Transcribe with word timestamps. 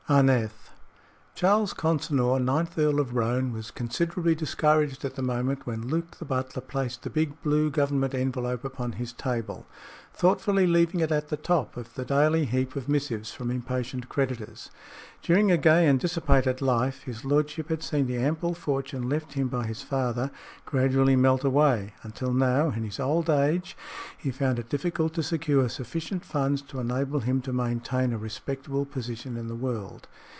ANETH. 0.09 0.57
Charles 1.35 1.73
Consinor, 1.73 2.37
ninth 2.43 2.77
Earl 2.77 2.99
of 2.99 3.15
Roane, 3.15 3.53
was 3.53 3.71
considerably 3.71 4.35
discouraged 4.35 5.05
at 5.05 5.15
the 5.15 5.21
moment 5.21 5.65
when 5.65 5.87
Luke 5.87 6.17
the 6.17 6.25
butler 6.25 6.61
placed 6.61 7.03
the 7.03 7.09
big 7.09 7.41
blue 7.41 7.71
government 7.71 8.13
envelope 8.13 8.63
upon 8.65 8.91
his 8.93 9.13
table, 9.13 9.65
thoughtfully 10.13 10.67
leaving 10.67 10.99
it 10.99 11.11
at 11.11 11.29
the 11.29 11.37
top 11.37 11.77
of 11.77 11.95
the 11.95 12.03
daily 12.05 12.43
heap 12.45 12.75
of 12.75 12.89
missives 12.89 13.31
from 13.31 13.49
impatient 13.49 14.07
creditors. 14.09 14.69
During 15.23 15.49
a 15.51 15.57
gay 15.57 15.87
and 15.87 15.99
dissipated 15.99 16.61
life, 16.61 17.03
his 17.03 17.23
lordship 17.25 17.69
had 17.69 17.81
seen 17.81 18.05
the 18.07 18.17
ample 18.19 18.53
fortune 18.53 19.07
left 19.09 19.33
him 19.33 19.47
by 19.47 19.65
his 19.65 19.81
father 19.81 20.29
gradually 20.65 21.15
melt 21.15 21.43
away, 21.45 21.93
until 22.03 22.33
now, 22.33 22.69
in 22.71 22.83
his 22.83 22.99
old 22.99 23.29
age, 23.31 23.75
he 24.17 24.29
found 24.31 24.59
it 24.59 24.69
difficult 24.69 25.13
to 25.13 25.23
secure 25.23 25.67
sufficient 25.69 26.25
funds 26.25 26.61
to 26.63 26.79
enable 26.81 27.21
him 27.21 27.41
to 27.41 27.53
maintain 27.53 28.11
a 28.11 28.17
respectable 28.17 28.85
position 28.85 29.37
in 29.37 29.47
the 29.47 29.55
world. 29.55 30.07